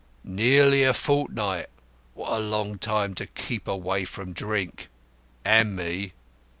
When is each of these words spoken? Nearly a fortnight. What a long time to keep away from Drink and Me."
Nearly 0.23 0.83
a 0.83 0.95
fortnight. 0.95 1.67
What 2.15 2.31
a 2.33 2.39
long 2.39 2.79
time 2.79 3.13
to 3.13 3.27
keep 3.27 3.67
away 3.67 4.03
from 4.03 4.33
Drink 4.33 4.89
and 5.45 5.75
Me." 5.75 6.13